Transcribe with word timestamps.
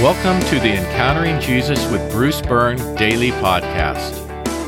Welcome 0.00 0.40
to 0.48 0.58
the 0.58 0.78
Encountering 0.78 1.38
Jesus 1.42 1.86
with 1.90 2.10
Bruce 2.10 2.40
Byrne 2.40 2.78
daily 2.96 3.32
podcast. 3.32 4.14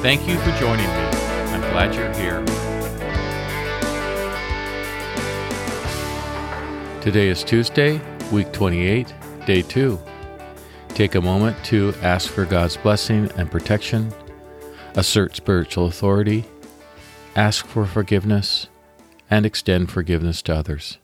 Thank 0.03 0.29
you 0.29 0.37
for 0.37 0.51
joining 0.59 0.85
me. 0.85 0.93
I'm 0.93 1.63
glad 1.73 1.95
you're 1.95 2.13
here. 2.13 2.45
Today 7.01 7.29
is 7.29 7.43
Tuesday, 7.43 7.99
week 8.31 8.53
28, 8.53 9.15
day 9.47 9.63
2. 9.63 9.99
Take 10.89 11.15
a 11.15 11.23
moment 11.23 11.57
to 11.65 11.95
ask 12.03 12.31
for 12.31 12.45
God's 12.45 12.77
blessing 12.77 13.31
and 13.39 13.51
protection, 13.51 14.13
assert 14.97 15.35
spiritual 15.35 15.87
authority, 15.87 16.45
ask 17.37 17.67
for 17.67 17.87
forgiveness, 17.87 18.67
and 19.31 19.47
extend 19.47 19.91
forgiveness 19.91 20.43
to 20.43 20.55
others. 20.55 20.99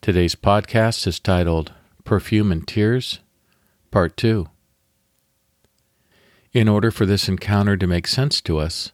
Today's 0.00 0.34
podcast 0.34 1.06
is 1.06 1.20
titled 1.20 1.72
Perfume 2.06 2.52
and 2.52 2.66
Tears, 2.66 3.18
Part 3.90 4.16
2. 4.16 4.46
In 6.52 6.68
order 6.68 6.92
for 6.92 7.04
this 7.04 7.28
encounter 7.28 7.76
to 7.76 7.86
make 7.88 8.06
sense 8.06 8.40
to 8.42 8.58
us, 8.58 8.92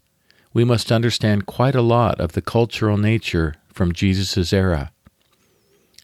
we 0.54 0.64
must 0.64 0.90
understand 0.90 1.44
quite 1.44 1.74
a 1.74 1.82
lot 1.82 2.18
of 2.18 2.32
the 2.32 2.40
cultural 2.40 2.96
nature 2.96 3.54
from 3.68 3.92
Jesus' 3.92 4.52
era. 4.52 4.92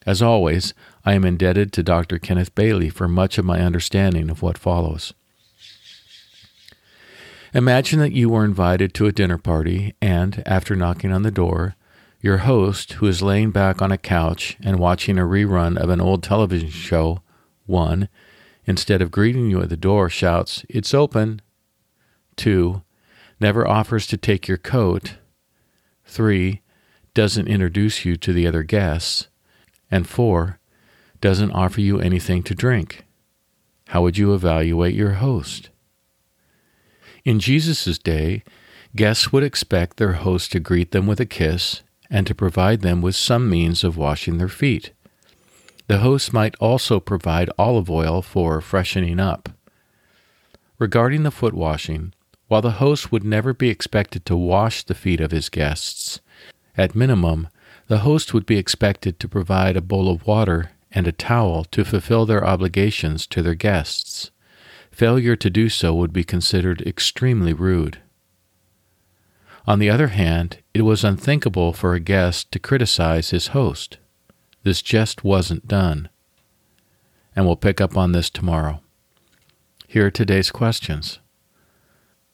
As 0.04 0.20
always, 0.20 0.74
I 1.02 1.14
am 1.14 1.24
indebted 1.24 1.72
to 1.72 1.82
Dr. 1.82 2.18
Kenneth 2.18 2.54
Bailey 2.54 2.90
for 2.90 3.08
much 3.08 3.38
of 3.38 3.44
my 3.44 3.60
understanding 3.60 4.28
of 4.28 4.42
what 4.42 4.58
follows. 4.58 5.14
Imagine 7.54 8.00
that 8.00 8.12
you 8.12 8.28
were 8.28 8.44
invited 8.44 8.92
to 8.94 9.06
a 9.06 9.12
dinner 9.12 9.38
party, 9.38 9.94
and 10.02 10.42
after 10.44 10.76
knocking 10.76 11.12
on 11.12 11.22
the 11.22 11.30
door, 11.30 11.74
your 12.20 12.38
host, 12.38 12.94
who 12.94 13.06
is 13.06 13.22
laying 13.22 13.50
back 13.50 13.80
on 13.80 13.92
a 13.92 13.98
couch 13.98 14.56
and 14.62 14.78
watching 14.78 15.18
a 15.18 15.22
rerun 15.22 15.76
of 15.76 15.88
an 15.88 16.00
old 16.00 16.22
television 16.22 16.70
show, 16.70 17.22
1. 17.66 18.08
Instead 18.66 19.00
of 19.00 19.10
greeting 19.10 19.50
you 19.50 19.62
at 19.62 19.68
the 19.68 19.76
door, 19.76 20.08
shouts, 20.08 20.64
It's 20.68 20.92
open. 20.92 21.40
2. 22.36 22.82
Never 23.40 23.66
offers 23.66 24.06
to 24.08 24.16
take 24.16 24.48
your 24.48 24.58
coat. 24.58 25.18
3. 26.06 26.60
Doesn't 27.14 27.48
introduce 27.48 28.04
you 28.04 28.16
to 28.16 28.32
the 28.32 28.46
other 28.46 28.64
guests. 28.64 29.28
And 29.90 30.08
4. 30.08 30.58
Doesn't 31.20 31.52
offer 31.52 31.80
you 31.80 32.00
anything 32.00 32.42
to 32.44 32.54
drink. 32.54 33.04
How 33.88 34.02
would 34.02 34.18
you 34.18 34.34
evaluate 34.34 34.94
your 34.94 35.14
host? 35.14 35.70
In 37.24 37.38
Jesus' 37.38 37.98
day, 37.98 38.42
guests 38.96 39.32
would 39.32 39.42
expect 39.44 39.96
their 39.96 40.14
host 40.14 40.52
to 40.52 40.60
greet 40.60 40.90
them 40.90 41.06
with 41.06 41.20
a 41.20 41.26
kiss 41.26 41.82
and 42.10 42.26
to 42.26 42.34
provide 42.34 42.80
them 42.80 43.02
with 43.02 43.14
some 43.14 43.48
means 43.48 43.84
of 43.84 43.96
washing 43.96 44.38
their 44.38 44.48
feet. 44.48 44.92
The 45.86 45.98
host 45.98 46.32
might 46.32 46.54
also 46.56 47.00
provide 47.00 47.50
olive 47.58 47.90
oil 47.90 48.22
for 48.22 48.60
freshening 48.60 49.20
up. 49.20 49.48
Regarding 50.78 51.22
the 51.22 51.30
foot 51.30 51.54
washing, 51.54 52.12
while 52.46 52.62
the 52.62 52.72
host 52.72 53.10
would 53.10 53.24
never 53.24 53.52
be 53.52 53.68
expected 53.68 54.24
to 54.26 54.36
wash 54.36 54.84
the 54.84 54.94
feet 54.94 55.20
of 55.20 55.30
his 55.30 55.48
guests, 55.48 56.20
at 56.76 56.94
minimum, 56.94 57.48
the 57.88 57.98
host 57.98 58.32
would 58.32 58.46
be 58.46 58.58
expected 58.58 59.18
to 59.18 59.28
provide 59.28 59.76
a 59.76 59.82
bowl 59.82 60.10
of 60.10 60.26
water 60.26 60.70
and 60.92 61.06
a 61.06 61.12
towel 61.12 61.64
to 61.64 61.84
fulfill 61.84 62.26
their 62.26 62.46
obligations 62.46 63.26
to 63.26 63.42
their 63.42 63.54
guests. 63.54 64.30
Failure 64.90 65.36
to 65.36 65.50
do 65.50 65.68
so 65.68 65.94
would 65.94 66.12
be 66.12 66.24
considered 66.24 66.82
extremely 66.82 67.52
rude. 67.52 67.98
On 69.68 69.78
the 69.78 69.90
other 69.90 70.08
hand, 70.08 70.60
it 70.72 70.80
was 70.80 71.04
unthinkable 71.04 71.74
for 71.74 71.92
a 71.92 72.00
guest 72.00 72.50
to 72.52 72.58
criticize 72.58 73.28
his 73.28 73.48
host. 73.48 73.98
This 74.62 74.80
just 74.80 75.24
wasn't 75.24 75.68
done. 75.68 76.08
And 77.36 77.44
we'll 77.44 77.54
pick 77.54 77.78
up 77.78 77.94
on 77.94 78.12
this 78.12 78.30
tomorrow. 78.30 78.80
Here 79.86 80.06
are 80.06 80.10
today's 80.10 80.50
questions. 80.50 81.18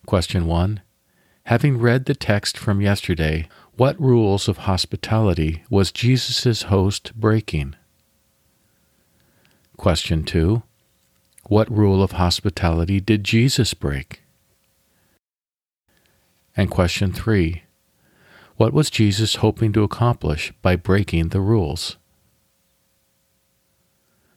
Question 0.06 0.46
1. 0.46 0.80
Having 1.46 1.78
read 1.78 2.04
the 2.04 2.14
text 2.14 2.56
from 2.56 2.80
yesterday, 2.80 3.48
what 3.76 4.00
rules 4.00 4.46
of 4.46 4.58
hospitality 4.58 5.64
was 5.68 5.90
Jesus' 5.90 6.62
host 6.62 7.16
breaking? 7.16 7.74
Question 9.76 10.22
2. 10.22 10.62
What 11.48 11.68
rule 11.68 12.00
of 12.00 12.12
hospitality 12.12 13.00
did 13.00 13.24
Jesus 13.24 13.74
break? 13.74 14.23
And 16.56 16.70
question 16.70 17.12
three 17.12 17.64
What 18.56 18.72
was 18.72 18.90
Jesus 18.90 19.36
hoping 19.36 19.72
to 19.72 19.82
accomplish 19.82 20.52
by 20.62 20.76
breaking 20.76 21.28
the 21.28 21.40
rules? 21.40 21.96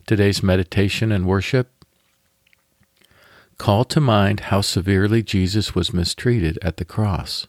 Today's 0.06 0.42
meditation 0.42 1.12
and 1.12 1.26
worship 1.26 1.78
Call 3.58 3.86
to 3.86 4.00
mind 4.00 4.42
how 4.52 4.62
severely 4.62 5.24
Jesus 5.24 5.74
was 5.74 5.94
mistreated 5.94 6.60
at 6.62 6.78
the 6.78 6.86
cross. 6.86 7.48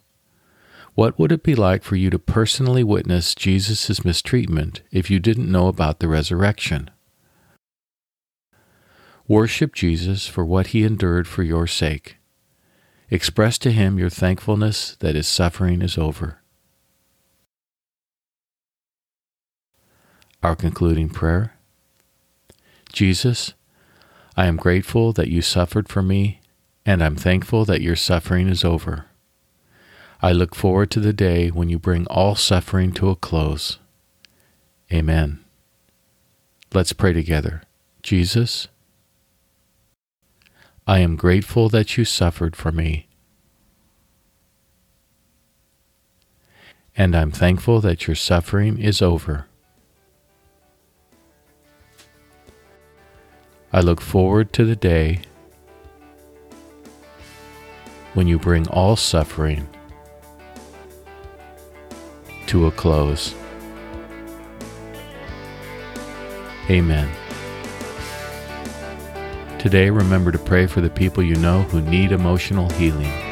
What 0.94 1.18
would 1.18 1.30
it 1.30 1.42
be 1.42 1.54
like 1.54 1.84
for 1.84 1.96
you 1.96 2.10
to 2.10 2.18
personally 2.18 2.82
witness 2.82 3.34
Jesus' 3.34 4.04
mistreatment 4.04 4.80
if 4.90 5.10
you 5.10 5.20
didn't 5.20 5.52
know 5.52 5.68
about 5.68 6.00
the 6.00 6.08
resurrection? 6.08 6.90
Worship 9.28 9.74
Jesus 9.74 10.26
for 10.26 10.44
what 10.44 10.68
he 10.68 10.82
endured 10.82 11.28
for 11.28 11.42
your 11.42 11.66
sake. 11.66 12.16
Express 13.10 13.56
to 13.58 13.72
him 13.72 13.98
your 13.98 14.10
thankfulness 14.10 14.96
that 15.00 15.14
his 15.14 15.26
suffering 15.26 15.80
is 15.80 15.96
over. 15.96 16.38
Our 20.42 20.54
concluding 20.54 21.08
prayer 21.08 21.54
Jesus, 22.92 23.54
I 24.36 24.46
am 24.46 24.56
grateful 24.56 25.12
that 25.12 25.28
you 25.28 25.42
suffered 25.42 25.88
for 25.88 26.02
me, 26.02 26.40
and 26.86 27.02
I'm 27.02 27.16
thankful 27.16 27.64
that 27.66 27.82
your 27.82 27.96
suffering 27.96 28.48
is 28.48 28.64
over. 28.64 29.06
I 30.20 30.32
look 30.32 30.54
forward 30.54 30.90
to 30.92 31.00
the 31.00 31.12
day 31.12 31.48
when 31.48 31.68
you 31.68 31.78
bring 31.78 32.06
all 32.06 32.34
suffering 32.34 32.92
to 32.92 33.10
a 33.10 33.16
close. 33.16 33.78
Amen. 34.92 35.44
Let's 36.72 36.92
pray 36.92 37.12
together. 37.12 37.62
Jesus, 38.02 38.68
I 40.88 41.00
am 41.00 41.16
grateful 41.16 41.68
that 41.68 41.98
you 41.98 42.06
suffered 42.06 42.56
for 42.56 42.72
me. 42.72 43.08
And 46.96 47.14
I'm 47.14 47.30
thankful 47.30 47.82
that 47.82 48.06
your 48.06 48.16
suffering 48.16 48.78
is 48.78 49.02
over. 49.02 49.44
I 53.70 53.82
look 53.82 54.00
forward 54.00 54.54
to 54.54 54.64
the 54.64 54.76
day 54.76 55.20
when 58.14 58.26
you 58.26 58.38
bring 58.38 58.66
all 58.68 58.96
suffering 58.96 59.68
to 62.46 62.66
a 62.66 62.70
close. 62.70 63.34
Amen. 66.70 67.10
Today, 69.58 69.90
remember 69.90 70.30
to 70.30 70.38
pray 70.38 70.68
for 70.68 70.80
the 70.80 70.88
people 70.88 71.20
you 71.20 71.34
know 71.34 71.62
who 71.62 71.80
need 71.80 72.12
emotional 72.12 72.70
healing. 72.70 73.27